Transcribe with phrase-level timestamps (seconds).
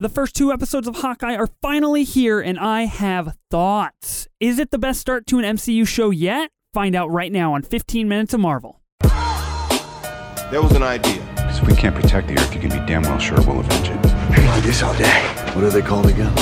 [0.00, 4.28] The first two episodes of Hawkeye are finally here, and I have thoughts.
[4.38, 6.52] Is it the best start to an MCU show yet?
[6.72, 8.80] Find out right now on 15 Minutes of Marvel.
[9.02, 11.20] There was an idea.
[11.38, 13.98] If we can't protect the Earth, you can be damn well sure we'll avenge it.
[14.06, 15.20] I can do this all day.
[15.56, 16.32] What are they called again?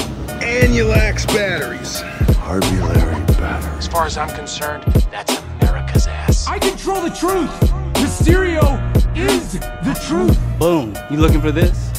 [0.42, 2.02] Anulax batteries.
[2.36, 3.78] Harbulary batteries.
[3.78, 6.46] As far as I'm concerned, that's America's ass.
[6.46, 7.50] I control the truth.
[7.94, 8.76] Mysterio
[9.16, 10.38] is the truth.
[10.58, 10.94] Boom.
[11.10, 11.95] You looking for this?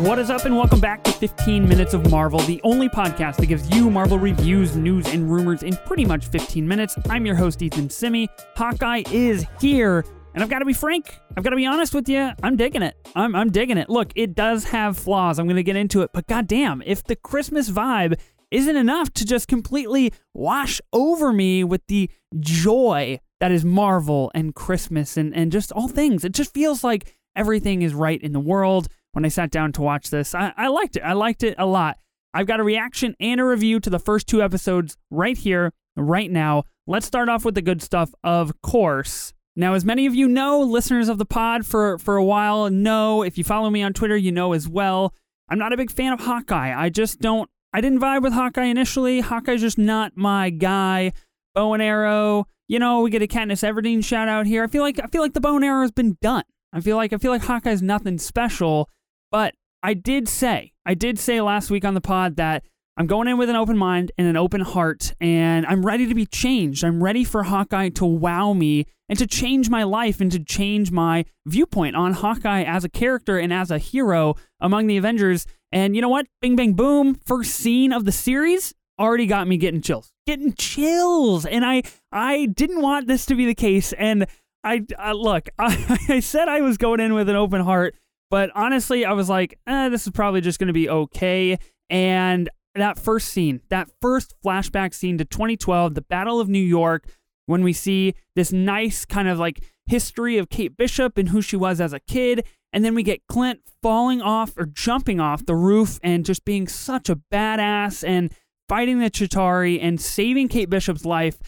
[0.00, 3.46] What is up, and welcome back to 15 Minutes of Marvel, the only podcast that
[3.46, 6.98] gives you Marvel reviews, news, and rumors in pretty much 15 minutes.
[7.08, 8.28] I'm your host, Ethan Simi.
[8.56, 10.04] Hawkeye is here,
[10.34, 11.18] and I've got to be frank.
[11.34, 12.30] I've got to be honest with you.
[12.42, 12.94] I'm digging it.
[13.16, 13.88] I'm, I'm digging it.
[13.88, 15.38] Look, it does have flaws.
[15.38, 18.20] I'm going to get into it, but goddamn, if the Christmas vibe
[18.50, 24.54] isn't enough to just completely wash over me with the joy that is Marvel and
[24.54, 28.40] Christmas and, and just all things, it just feels like everything is right in the
[28.40, 30.34] world when I sat down to watch this.
[30.34, 31.00] I, I liked it.
[31.00, 31.96] I liked it a lot.
[32.34, 36.30] I've got a reaction and a review to the first two episodes right here, right
[36.30, 36.64] now.
[36.86, 39.32] Let's start off with the good stuff, of course.
[39.56, 43.22] Now, as many of you know, listeners of the pod for, for a while know,
[43.22, 45.14] if you follow me on Twitter, you know as well.
[45.48, 46.78] I'm not a big fan of Hawkeye.
[46.78, 49.20] I just don't, I didn't vibe with Hawkeye initially.
[49.20, 51.14] Hawkeye's just not my guy.
[51.54, 54.62] Bow and arrow, you know, we get a Katniss Everdeen shout out here.
[54.62, 56.44] I feel like I feel like the bow and arrow has been done.
[56.70, 58.90] I feel like I feel like Hawkeye's nothing special.
[59.30, 62.64] But I did say, I did say last week on the pod that
[62.98, 66.14] I'm going in with an open mind and an open heart, and I'm ready to
[66.14, 66.82] be changed.
[66.82, 70.90] I'm ready for Hawkeye to wow me and to change my life and to change
[70.90, 75.46] my viewpoint on Hawkeye as a character and as a hero among the Avengers.
[75.70, 76.26] And you know what?
[76.40, 77.14] Bing, bang, boom.
[77.14, 81.44] First scene of the series already got me getting chills, getting chills.
[81.44, 83.92] And I, I didn't want this to be the case.
[83.92, 84.26] And
[84.64, 87.94] I, uh, look, I, I said I was going in with an open heart
[88.30, 91.58] but honestly, I was like, eh, this is probably just going to be okay.
[91.88, 97.08] And that first scene, that first flashback scene to 2012, the Battle of New York,
[97.46, 101.56] when we see this nice kind of like history of Kate Bishop and who she
[101.56, 102.44] was as a kid.
[102.72, 106.66] And then we get Clint falling off or jumping off the roof and just being
[106.66, 108.32] such a badass and
[108.68, 111.38] fighting the Chitauri and saving Kate Bishop's life.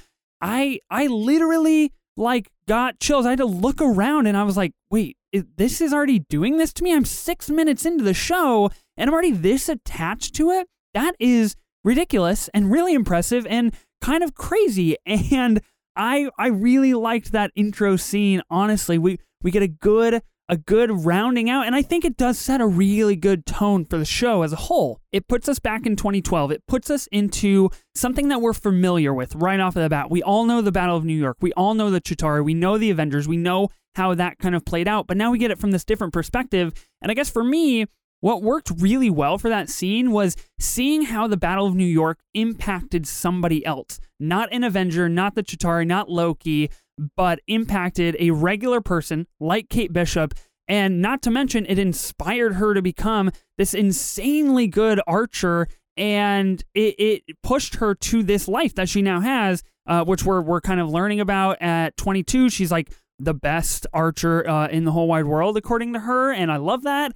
[0.41, 3.25] I I literally like got chills.
[3.25, 6.73] I had to look around and I was like, wait, this is already doing this
[6.75, 6.93] to me.
[6.93, 10.67] I'm six minutes into the show and I'm already this attached to it.
[10.95, 14.97] That is ridiculous and really impressive and kind of crazy.
[15.07, 15.61] And
[15.97, 18.41] I I really liked that intro scene.
[18.51, 22.39] Honestly, we we get a good a good rounding out, and I think it does
[22.39, 25.01] set a really good tone for the show as a whole.
[25.13, 26.51] It puts us back in 2012.
[26.51, 30.11] It puts us into something that we're familiar with right off of the bat.
[30.11, 31.37] We all know the Battle of New York.
[31.41, 32.43] We all know the Chitauri.
[32.43, 33.29] We know the Avengers.
[33.29, 35.85] We know how that kind of played out, but now we get it from this
[35.85, 36.73] different perspective.
[37.03, 37.87] And I guess for me,
[38.21, 42.19] what worked really well for that scene was seeing how the Battle of New York
[42.35, 44.01] impacted somebody else.
[44.19, 46.71] Not an Avenger, not the Chitauri, not Loki,
[47.17, 50.35] but impacted a regular person like Kate Bishop.
[50.67, 55.67] And not to mention, it inspired her to become this insanely good archer,
[55.97, 60.43] and it, it pushed her to this life that she now has, uh, which we're,
[60.43, 62.51] we're kind of learning about at 22.
[62.51, 66.53] She's like the best archer uh, in the whole wide world, according to her, and
[66.53, 67.13] I love that.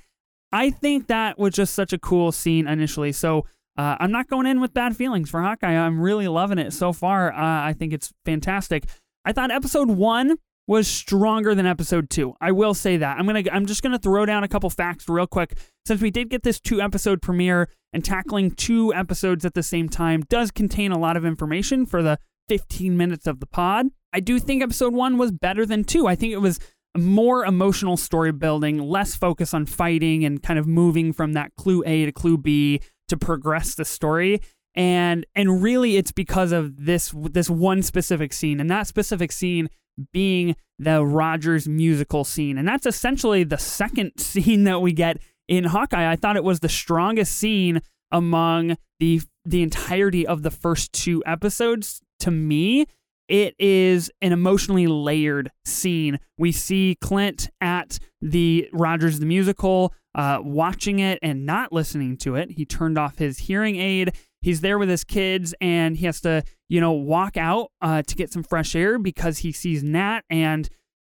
[0.51, 3.13] I think that was just such a cool scene initially.
[3.13, 5.73] So uh, I'm not going in with bad feelings for Hawkeye.
[5.73, 7.33] I'm really loving it so far.
[7.33, 8.85] Uh, I think it's fantastic.
[9.25, 12.35] I thought episode one was stronger than episode two.
[12.41, 13.19] I will say that.
[13.19, 13.43] I'm gonna.
[13.53, 15.59] I'm just gonna throw down a couple facts real quick.
[15.87, 19.89] Since we did get this two episode premiere and tackling two episodes at the same
[19.89, 22.19] time does contain a lot of information for the
[22.49, 23.87] 15 minutes of the pod.
[24.13, 26.07] I do think episode one was better than two.
[26.07, 26.59] I think it was
[26.97, 31.83] more emotional story building, less focus on fighting and kind of moving from that clue
[31.87, 34.41] A to clue B to progress the story
[34.75, 39.69] and and really it's because of this this one specific scene and that specific scene
[40.13, 45.19] being the Rogers musical scene and that's essentially the second scene that we get
[45.49, 50.51] in Hawkeye I thought it was the strongest scene among the the entirety of the
[50.51, 52.87] first two episodes to me
[53.33, 56.19] it is an emotionally layered scene.
[56.37, 62.37] We see Clint at the Rogers the musical, uh, watching it and not listening to
[62.37, 62.51] it.
[62.51, 66.43] He turned off his hearing aid he's there with his kids and he has to,
[66.69, 70.69] you know, walk out uh, to get some fresh air because he sees Nat and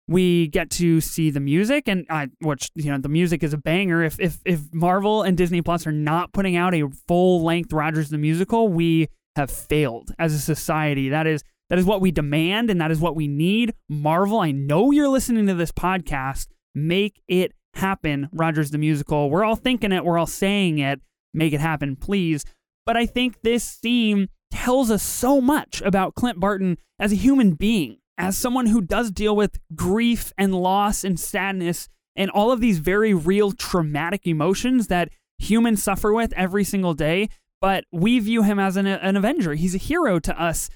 [0.08, 3.58] we get to see the music and I which you know the music is a
[3.58, 7.74] banger if if if Marvel and Disney Plus are not putting out a full length
[7.74, 12.12] Rogers the musical we have failed as a society that is that is what we
[12.12, 16.50] demand and that is what we need Marvel I know you're listening to this podcast
[16.76, 19.30] make it happen, Rogers the musical.
[19.30, 21.02] We're all thinking it, we're all saying it.
[21.34, 22.46] Make it happen, please.
[22.86, 27.54] But I think this scene tells us so much about Clint Barton as a human
[27.54, 32.62] being, as someone who does deal with grief and loss and sadness and all of
[32.62, 37.30] these very real traumatic emotions that humans suffer with every single day.
[37.60, 39.56] But we view him as an, an Avenger.
[39.56, 40.70] He's a hero to us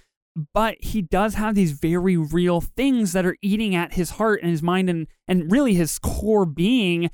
[0.54, 4.52] but he does have these very real things that are eating at his heart and
[4.52, 7.10] his mind and and really his core being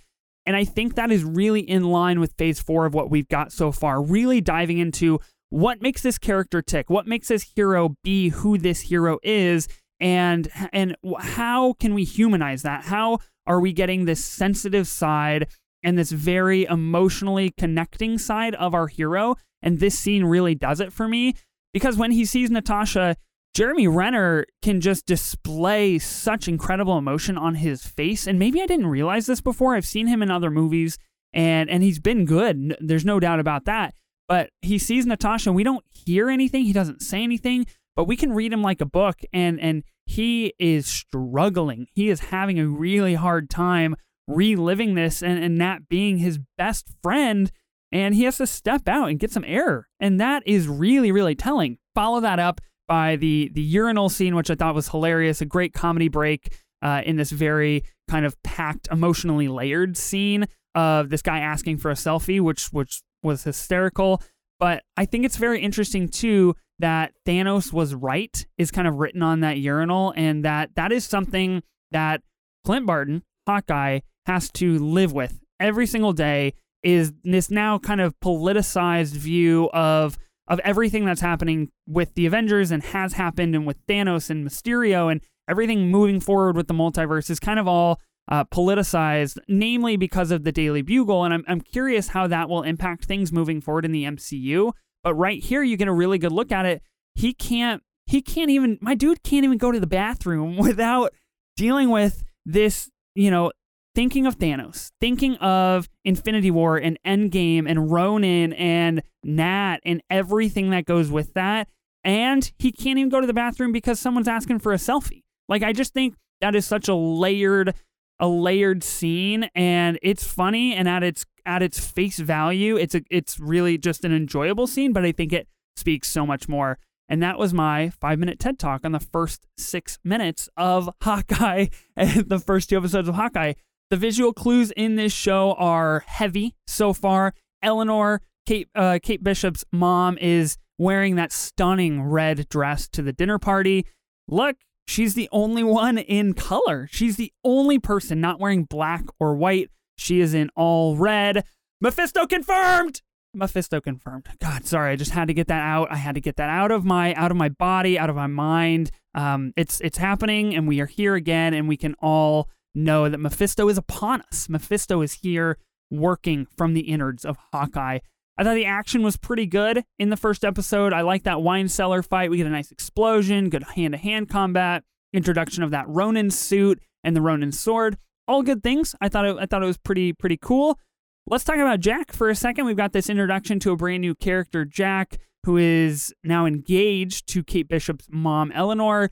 [0.46, 3.52] and I think that is really in line with phase 4 of what we've got
[3.52, 5.20] so far really diving into
[5.50, 9.68] what makes this character tick what makes this hero be who this hero is
[10.00, 12.86] and and how can we humanize that?
[12.86, 15.48] How are we getting this sensitive side
[15.84, 19.36] and this very emotionally connecting side of our hero?
[19.62, 21.36] And this scene really does it for me
[21.74, 23.16] because when he sees Natasha,
[23.56, 28.28] Jeremy Renner can just display such incredible emotion on his face.
[28.28, 29.76] And maybe I didn't realize this before.
[29.76, 30.98] I've seen him in other movies
[31.34, 32.76] and and he's been good.
[32.82, 33.96] There's no doubt about that.
[34.28, 36.66] But he sees Natasha and we don't hear anything.
[36.66, 37.66] He doesn't say anything,
[37.96, 41.88] but we can read him like a book and and he is struggling.
[41.94, 43.96] He is having a really hard time
[44.28, 47.54] reliving this and, and that being his best friend
[47.90, 49.88] and he has to step out and get some air.
[49.98, 51.78] And that is really, really telling.
[51.94, 55.74] Follow that up by the the urinal scene, which I thought was hilarious, a great
[55.74, 61.40] comedy break uh, in this very kind of packed, emotionally layered scene of this guy
[61.40, 64.22] asking for a selfie, which which was hysterical.
[64.60, 69.24] But I think it's very interesting too that Thanos was right is kind of written
[69.24, 72.22] on that urinal, and that that is something that
[72.64, 76.54] Clint Barton, Hawkeye, has to live with every single day
[76.84, 80.18] is this now kind of politicized view of
[80.48, 85.12] of everything that's happening with the Avengers and has happened and with Thanos and Mysterio
[85.12, 90.32] and everything moving forward with the multiverse is kind of all uh, politicized, namely because
[90.32, 91.24] of the Daily Bugle.
[91.24, 94.72] And I'm, I'm curious how that will impact things moving forward in the MCU.
[95.04, 96.82] But right here, you get a really good look at it.
[97.14, 101.14] He can't, he can't even, my dude can't even go to the bathroom without
[101.56, 103.52] dealing with this, you know,
[103.96, 110.70] thinking of Thanos, thinking of Infinity War and Endgame and Ronin and Nat and everything
[110.72, 111.70] that goes with that.
[112.04, 115.24] And he can't even go to the bathroom because someone's asking for a selfie.
[115.50, 117.74] Like I just think that is such a layered
[118.20, 123.02] a layered scene and it's funny and at its at its face value it's a
[123.12, 127.22] it's really just an enjoyable scene but I think it speaks so much more and
[127.22, 132.30] that was my five minute TED talk on the first six minutes of Hawkeye and
[132.30, 133.54] the first two episodes of Hawkeye.
[133.92, 137.34] The visual clues in this show are heavy so far.
[137.62, 143.40] Eleanor, Kate, uh, Kate Bishop's mom, is wearing that stunning red dress to the dinner
[143.40, 143.86] party.
[144.28, 146.88] Look, she's the only one in color.
[146.92, 149.70] She's the only person not wearing black or white.
[149.98, 151.44] She is in all red.
[151.80, 153.02] Mephisto confirmed.
[153.34, 154.28] Mephisto confirmed.
[154.40, 155.92] God, sorry, I just had to get that out.
[155.92, 158.28] I had to get that out of my out of my body, out of my
[158.28, 158.92] mind.
[159.14, 163.20] Um, it's it's happening, and we are here again, and we can all know that
[163.20, 164.50] Mephisto is upon us.
[164.50, 165.58] Mephisto is here
[165.90, 168.00] working from the innards of Hawkeye.
[168.38, 170.92] I thought the action was pretty good in the first episode.
[170.92, 172.30] I like that wine cellar fight.
[172.30, 174.84] We get a nice explosion, good hand to hand combat,
[175.14, 177.98] introduction of that Ronin suit and the Ronin sword.
[178.28, 178.94] All good things.
[179.00, 180.80] I thought it, I thought it was pretty pretty cool.
[181.28, 182.66] Let's talk about Jack for a second.
[182.66, 187.44] We've got this introduction to a brand new character, Jack, who is now engaged to
[187.44, 189.10] Kate Bishop's mom, Eleanor.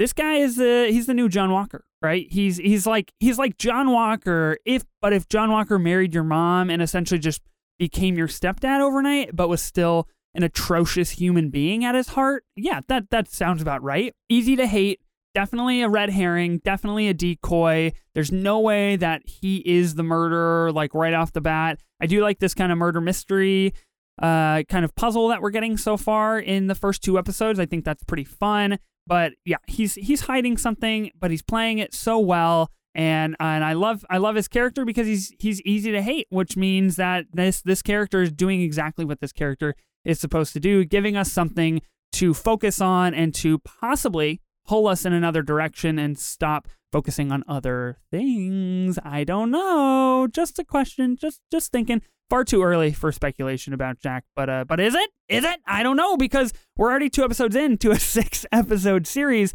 [0.00, 2.26] This guy is the he's the new John Walker right?
[2.30, 6.70] He's he's like he's like John Walker if but if John Walker married your mom
[6.70, 7.42] and essentially just
[7.78, 12.44] became your stepdad overnight but was still an atrocious human being at his heart.
[12.56, 14.14] Yeah, that that sounds about right.
[14.28, 15.00] Easy to hate,
[15.34, 17.92] definitely a red herring, definitely a decoy.
[18.14, 21.80] There's no way that he is the murderer like right off the bat.
[22.00, 23.74] I do like this kind of murder mystery
[24.20, 27.58] uh, kind of puzzle that we're getting so far in the first two episodes.
[27.58, 28.78] I think that's pretty fun.
[29.10, 32.70] But yeah, he's he's hiding something, but he's playing it so well.
[32.94, 36.56] And and I love I love his character because he's he's easy to hate, which
[36.56, 39.74] means that this this character is doing exactly what this character
[40.04, 45.04] is supposed to do, giving us something to focus on and to possibly pull us
[45.04, 48.98] in another direction and stop focusing on other things.
[49.04, 50.28] I don't know.
[50.30, 51.16] Just a question.
[51.16, 55.10] Just just thinking far too early for speculation about Jack, but uh, but is it?
[55.28, 55.60] Is it?
[55.66, 59.52] I don't know because we're already two episodes into a six episode series.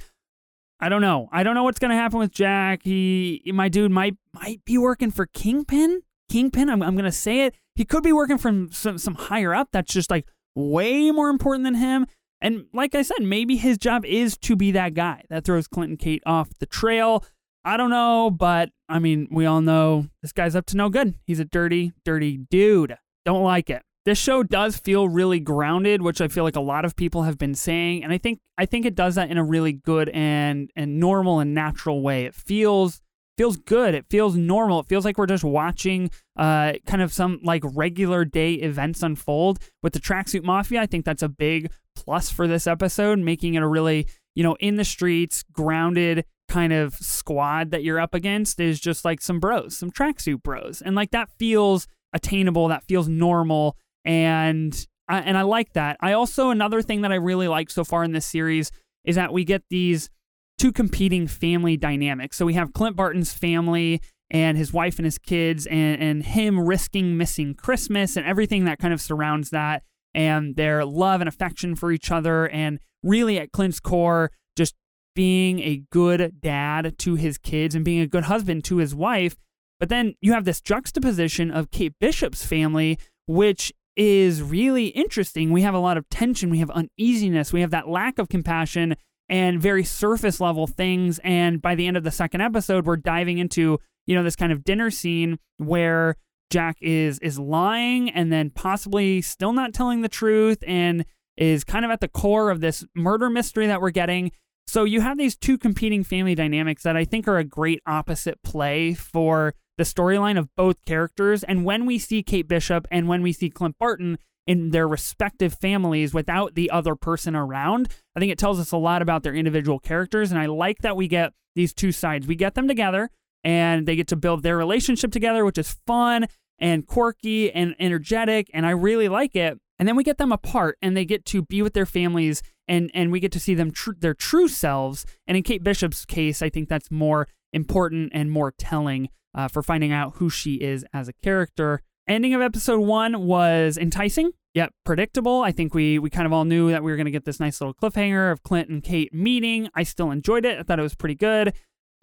[0.80, 1.30] I don't know.
[1.32, 2.82] I don't know what's gonna happen with Jack.
[2.84, 6.02] He, my dude, might might be working for Kingpin.
[6.30, 6.70] Kingpin.
[6.70, 7.56] I'm I'm gonna say it.
[7.76, 9.70] He could be working from some some higher up.
[9.72, 12.08] That's just like way more important than him.
[12.42, 15.98] And like I said, maybe his job is to be that guy that throws Clinton
[15.98, 17.24] Kate off the trail.
[17.64, 21.16] I don't know, but I mean, we all know this guy's up to no good.
[21.26, 22.98] He's a dirty, dirty dude.
[23.26, 23.82] Don't like it.
[24.06, 27.40] This show does feel really grounded, which I feel like a lot of people have
[27.40, 30.70] been saying, and I think I think it does that in a really good and
[30.76, 32.26] and normal and natural way.
[32.26, 33.02] It feels
[33.36, 33.96] feels good.
[33.96, 34.82] It feels normal.
[34.82, 39.60] It feels like we're just watching uh, kind of some like regular day events unfold
[39.82, 40.82] with the tracksuit mafia.
[40.82, 41.72] I think that's a big
[42.06, 46.72] plus for this episode, making it a really you know in the streets, grounded kind
[46.72, 50.96] of squad that you're up against is just like some bros, some tracksuit bros, and
[50.96, 52.68] like that feels attainable.
[52.68, 55.98] That feels normal and I, and I like that.
[56.02, 58.72] I also another thing that I really like so far in this series
[59.04, 60.10] is that we get these
[60.58, 62.38] two competing family dynamics.
[62.38, 66.60] So we have Clint Barton's family and his wife and his kids and and him
[66.60, 69.84] risking missing Christmas and everything that kind of surrounds that
[70.16, 74.74] and their love and affection for each other and really at Clint's core just
[75.16, 79.36] being a good dad to his kids and being a good husband to his wife.
[79.80, 85.52] But then you have this juxtaposition of Kate Bishop's family which is really interesting.
[85.52, 88.96] We have a lot of tension, we have uneasiness, we have that lack of compassion
[89.30, 91.20] and very surface level things.
[91.24, 94.52] And by the end of the second episode, we're diving into, you know, this kind
[94.52, 96.18] of dinner scene where
[96.50, 101.06] Jack is is lying and then possibly still not telling the truth and
[101.38, 104.32] is kind of at the core of this murder mystery that we're getting.
[104.68, 108.42] So you have these two competing family dynamics that I think are a great opposite
[108.44, 111.44] play for the storyline of both characters.
[111.44, 115.56] And when we see Kate Bishop and when we see Clint Barton in their respective
[115.56, 119.36] families without the other person around, I think it tells us a lot about their
[119.36, 120.32] individual characters.
[120.32, 122.28] And I like that we get these two sides.
[122.28, 123.10] We get them together
[123.46, 126.26] and they get to build their relationship together, which is fun
[126.60, 128.50] and quirky and energetic.
[128.54, 129.60] And I really like it.
[129.78, 132.90] And then we get them apart and they get to be with their families and,
[132.94, 135.06] and we get to see them tr- their true selves.
[135.28, 139.62] And in Kate Bishop's case, I think that's more important and more telling uh, for
[139.62, 141.82] finding out who she is as a character.
[142.08, 145.42] Ending of episode one was enticing, yet predictable.
[145.42, 147.40] I think we we kind of all knew that we were going to get this
[147.40, 149.70] nice little cliffhanger of Clint and Kate meeting.
[149.76, 150.60] I still enjoyed it.
[150.60, 151.54] I thought it was pretty good.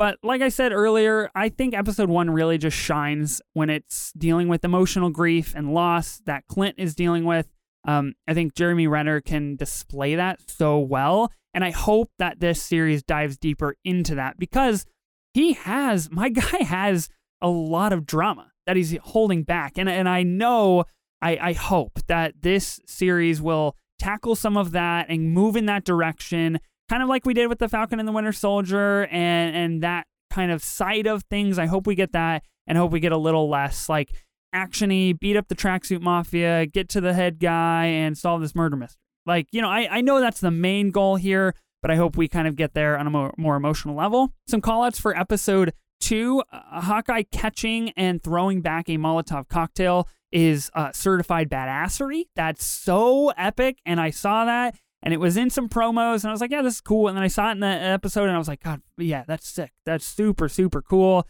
[0.02, 4.48] But like I said earlier, I think episode one really just shines when it's dealing
[4.48, 7.48] with emotional grief and loss that Clint is dealing with.
[7.86, 11.30] Um, I think Jeremy Renner can display that so well.
[11.54, 14.86] And I hope that this series dives deeper into that because
[15.34, 17.08] he has, my guy has
[17.40, 19.78] a lot of drama that he's holding back.
[19.78, 20.82] And, and I know,
[21.20, 25.84] I, I hope that this series will tackle some of that and move in that
[25.84, 29.82] direction, kind of like we did with the Falcon and the Winter Soldier and, and
[29.82, 31.58] that kind of side of things.
[31.58, 34.12] I hope we get that and hope we get a little less like
[34.54, 38.76] actiony, beat up the tracksuit mafia, get to the head guy, and solve this murder
[38.76, 38.98] mystery.
[39.24, 42.28] Like, you know, I, I know that's the main goal here, but I hope we
[42.28, 44.32] kind of get there on a more, more emotional level.
[44.46, 45.72] Some callouts for episode
[46.02, 52.24] Two, uh, Hawkeye catching and throwing back a Molotov cocktail is uh, certified badassery.
[52.34, 53.78] That's so epic.
[53.86, 56.62] And I saw that and it was in some promos and I was like, yeah,
[56.62, 57.08] this is cool.
[57.08, 59.48] And then I saw it in the episode and I was like, God, yeah, that's
[59.48, 59.72] sick.
[59.84, 61.26] That's super, super cool.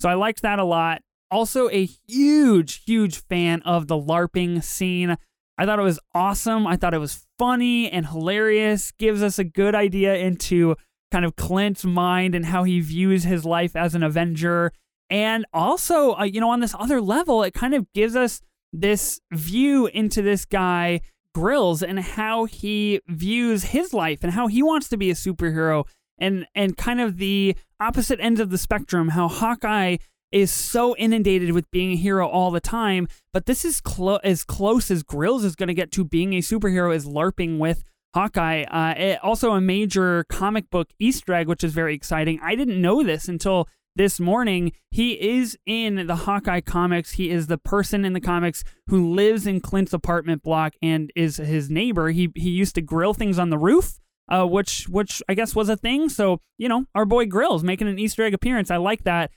[0.00, 1.02] So I liked that a lot.
[1.30, 5.16] Also, a huge, huge fan of the LARPing scene.
[5.58, 6.66] I thought it was awesome.
[6.66, 8.92] I thought it was funny and hilarious.
[8.92, 10.76] Gives us a good idea into
[11.10, 14.72] kind of Clint's mind and how he views his life as an Avenger.
[15.10, 18.40] And also, uh, you know, on this other level, it kind of gives us
[18.72, 21.00] this view into this guy,
[21.36, 25.84] Grills, and how he views his life and how he wants to be a superhero.
[26.18, 29.98] And, and kind of the opposite ends of the spectrum, how Hawkeye
[30.32, 34.44] is so inundated with being a hero all the time, but this is clo- as
[34.44, 38.62] close as Grills is going to get to being a superhero is LARPing with Hawkeye.
[38.62, 42.40] Uh, it, also, a major comic book Easter egg, which is very exciting.
[42.42, 44.72] I didn't know this until this morning.
[44.90, 47.12] He is in the Hawkeye comics.
[47.12, 51.38] He is the person in the comics who lives in Clint's apartment block and is
[51.38, 52.10] his neighbor.
[52.10, 53.98] He he used to grill things on the roof.
[54.28, 56.08] Uh, which which I guess was a thing.
[56.08, 58.72] So you know, our boy Grills making an Easter egg appearance.
[58.72, 59.30] I like that.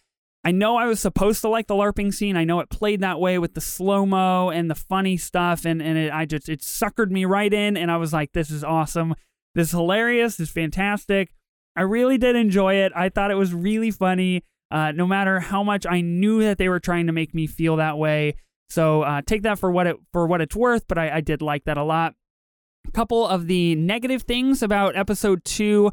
[0.43, 2.37] I know I was supposed to like the LARPing scene.
[2.37, 5.81] I know it played that way with the slow mo and the funny stuff, and
[5.81, 8.63] and it, I just it suckered me right in, and I was like, this is
[8.63, 9.15] awesome,
[9.53, 11.33] this is hilarious, this is fantastic.
[11.79, 12.91] I really did enjoy it.
[12.95, 14.43] I thought it was really funny.
[14.71, 17.77] Uh, no matter how much I knew that they were trying to make me feel
[17.77, 18.35] that way.
[18.69, 20.87] So uh, take that for what it for what it's worth.
[20.87, 22.13] But I, I did like that a lot.
[22.87, 25.91] A couple of the negative things about episode two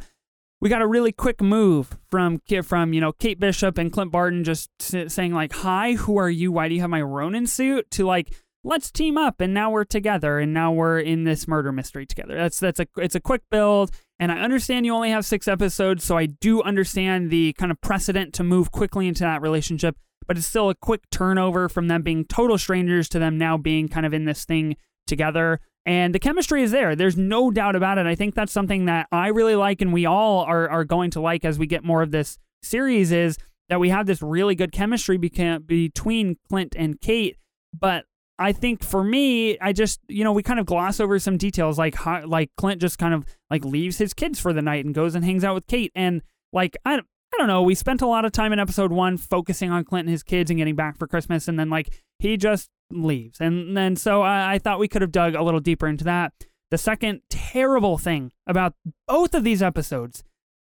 [0.61, 4.45] we got a really quick move from from you know Kate Bishop and Clint Barton
[4.45, 6.51] just saying like, "Hi, who are you?
[6.51, 9.85] Why do you have my Ronin suit?" to like, "Let's team up," and now we're
[9.85, 12.35] together, and now we're in this murder mystery together.
[12.35, 13.91] That's that's a it's a quick build.
[14.19, 17.81] And I understand you only have six episodes, so I do understand the kind of
[17.81, 19.97] precedent to move quickly into that relationship,
[20.27, 23.89] but it's still a quick turnover from them being total strangers to them now being
[23.89, 25.61] kind of in this thing together.
[25.85, 26.97] And the chemistry is there.
[26.97, 28.07] There's no doubt about it.
[28.07, 31.21] I think that's something that I really like and we all are, are going to
[31.21, 34.73] like as we get more of this series is that we have this really good
[34.73, 37.37] chemistry beca- between Clint and Kate.
[37.79, 38.07] But
[38.39, 41.79] I think for me, I just you know we kind of gloss over some details
[41.79, 44.95] like how, like Clint just kind of like leaves his kids for the night and
[44.95, 48.07] goes and hangs out with Kate and like I I don't know we spent a
[48.07, 50.99] lot of time in episode one focusing on Clint and his kids and getting back
[50.99, 54.89] for Christmas and then like he just leaves and then so I, I thought we
[54.89, 56.33] could have dug a little deeper into that.
[56.71, 58.75] The second terrible thing about
[59.07, 60.25] both of these episodes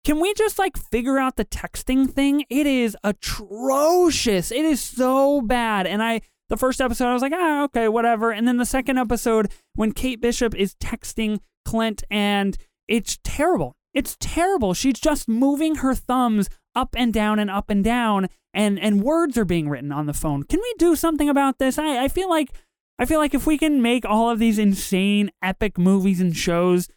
[0.05, 2.45] can we just like figure out the texting thing?
[2.49, 4.51] It is atrocious.
[4.51, 5.85] It is so bad.
[5.85, 8.31] And I, the first episode, I was like, ah, okay, whatever.
[8.31, 13.75] And then the second episode, when Kate Bishop is texting Clint, and it's terrible.
[13.93, 14.73] It's terrible.
[14.73, 19.37] She's just moving her thumbs up and down and up and down, and and words
[19.37, 20.43] are being written on the phone.
[20.43, 21.77] Can we do something about this?
[21.77, 22.49] I, I feel like
[22.97, 26.87] I feel like if we can make all of these insane, epic movies and shows,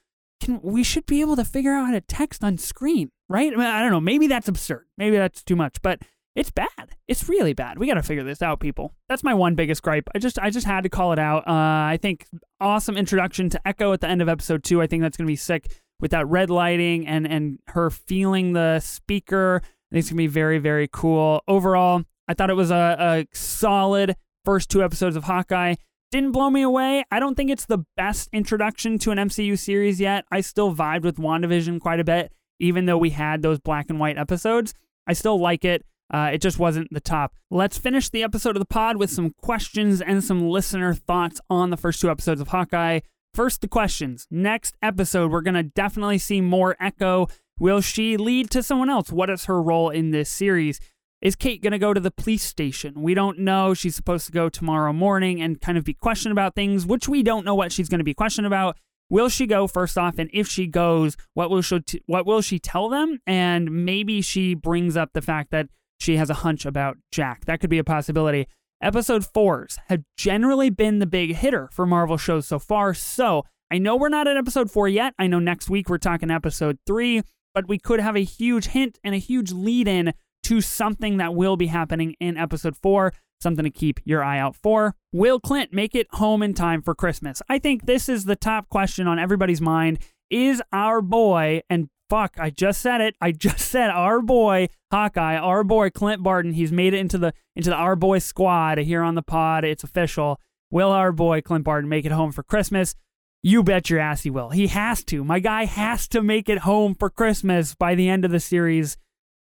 [0.41, 3.53] can we should be able to figure out how to text on screen, right?
[3.53, 4.01] I, mean, I don't know.
[4.01, 4.87] Maybe that's absurd.
[4.99, 6.03] Maybe that's too much, but
[6.35, 6.97] it's bad.
[7.09, 7.79] It's really bad.
[7.79, 8.95] We got to figure this out, people.
[9.09, 10.09] That's my one biggest gripe.
[10.15, 11.47] I just I just had to call it out.
[11.47, 11.53] Uh,
[11.91, 12.27] I think
[12.61, 14.81] awesome introduction to Echo at the end of episode two.
[14.81, 15.71] I think that's gonna be sick
[16.01, 19.61] with that red lighting and and her feeling the speaker.
[19.63, 21.43] I think it's gonna be very very cool.
[21.47, 25.75] Overall, I thought it was a, a solid first two episodes of Hawkeye.
[26.11, 27.05] Didn't blow me away.
[27.11, 30.25] I don't think it's the best introduction to an MCU series yet.
[30.31, 33.99] I still vibed with WandaVision quite a bit, even though we had those black and
[33.99, 34.75] white episodes.
[35.07, 35.85] I still like it.
[36.13, 37.35] Uh, it just wasn't the top.
[37.51, 41.71] Let's finish the episode of the pod with some questions and some listener thoughts on
[41.71, 43.01] the first two episodes of Hawkeye.
[43.33, 44.27] First, the questions.
[44.31, 47.29] Next episode, we're going to definitely see more Echo.
[47.59, 49.11] Will she lead to someone else?
[49.11, 50.81] What is her role in this series?
[51.23, 53.01] Is Kate going to go to the police station?
[53.01, 53.73] We don't know.
[53.73, 57.23] She's supposed to go tomorrow morning and kind of be questioned about things, which we
[57.23, 58.77] don't know what she's going to be questioned about.
[59.09, 60.19] Will she go first off?
[60.19, 63.21] And if she goes, what will she t- what will she tell them?
[63.27, 65.69] And maybe she brings up the fact that
[66.03, 67.45] she has a hunch about Jack.
[67.45, 68.49] That could be a possibility.
[68.83, 72.93] Episode fours have generally been the big hitter for Marvel shows so far.
[72.93, 75.15] So I know we're not at episode four yet.
[75.19, 77.23] I know next week we're talking episode three,
[77.55, 80.13] but we could have a huge hint and a huge lead in
[80.43, 83.13] to something that will be happening in episode four.
[83.41, 84.97] Something to keep your eye out for.
[85.13, 87.43] Will Clint make it home in time for Christmas?
[87.49, 90.01] I think this is the top question on everybody's mind.
[90.31, 93.17] Is our boy, and fuck, I just said it.
[93.23, 96.53] I just said our boy Hawkeye, our boy Clint Barton.
[96.53, 99.65] He's made it into the into the our boy squad here on the pod.
[99.65, 100.39] It's official.
[100.71, 102.95] Will our boy Clint Barton make it home for Christmas?
[103.43, 104.51] You bet your ass he will.
[104.51, 105.25] He has to.
[105.25, 108.99] My guy has to make it home for Christmas by the end of the series.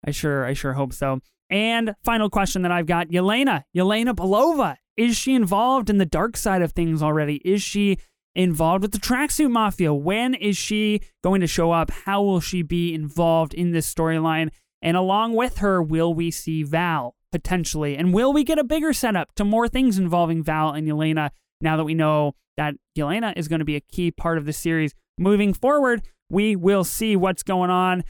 [0.07, 1.21] I sure, I sure hope so.
[1.49, 4.77] And final question that I've got: Yelena, Yelena Belova.
[4.99, 7.37] Is she involved in the dark side of things already?
[7.37, 7.97] Is she
[8.35, 9.93] involved with the tracksuit mafia?
[9.93, 11.91] When is she going to show up?
[11.91, 14.51] How will she be involved in this storyline?
[14.83, 17.97] And along with her, will we see Val potentially?
[17.97, 21.77] And will we get a bigger setup to more things involving Val and Yelena now
[21.77, 24.95] that we know that Yelena is going to be a key part of the series
[25.19, 26.03] moving forward?
[26.31, 28.05] We will see what's going on.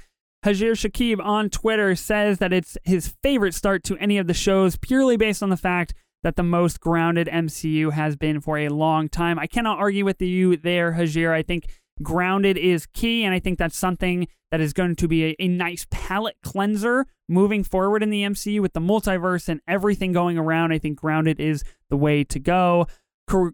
[0.44, 4.76] Hajir Shakib on Twitter says that it's his favorite start to any of the shows
[4.76, 9.08] purely based on the fact that the most grounded MCU has been for a long
[9.08, 9.38] time.
[9.38, 11.32] I cannot argue with you there, Hajir.
[11.32, 11.68] I think
[12.02, 15.48] grounded is key, and I think that's something that is going to be a, a
[15.48, 20.72] nice palate cleanser moving forward in the MCU with the multiverse and everything going around.
[20.72, 22.86] I think grounded is the way to go.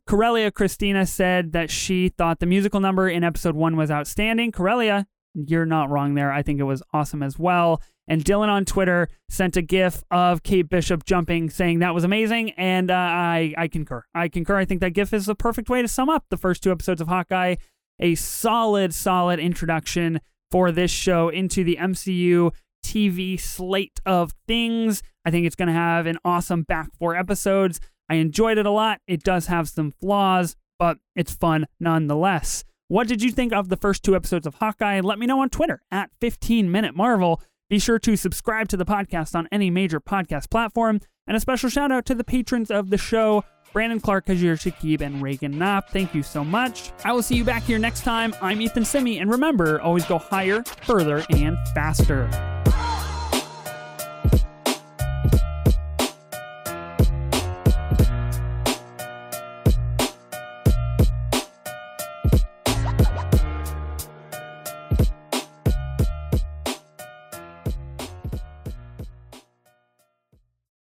[0.06, 4.50] Corellia Christina said that she thought the musical number in episode one was outstanding.
[4.50, 6.32] Corellia, you're not wrong there.
[6.32, 7.82] I think it was awesome as well.
[8.08, 12.52] And Dylan on Twitter sent a GIF of Kate Bishop jumping, saying that was amazing,
[12.52, 14.04] and uh, I I concur.
[14.14, 14.56] I concur.
[14.56, 17.00] I think that GIF is the perfect way to sum up the first two episodes
[17.00, 17.56] of Hawkeye.
[17.98, 20.20] A solid, solid introduction
[20.50, 22.52] for this show into the MCU
[22.84, 25.02] TV slate of things.
[25.24, 27.80] I think it's going to have an awesome back four episodes.
[28.08, 29.00] I enjoyed it a lot.
[29.08, 32.64] It does have some flaws, but it's fun nonetheless.
[32.88, 35.00] What did you think of the first two episodes of Hawkeye?
[35.00, 37.42] Let me know on Twitter at 15 Minute Marvel.
[37.68, 41.00] Be sure to subscribe to the podcast on any major podcast platform.
[41.26, 45.00] And a special shout out to the patrons of the show Brandon Clark, Hajir Shakib,
[45.00, 45.90] and Reagan Knopp.
[45.90, 46.92] Thank you so much.
[47.04, 48.32] I will see you back here next time.
[48.40, 52.30] I'm Ethan Simi, and remember, always go higher, further, and faster.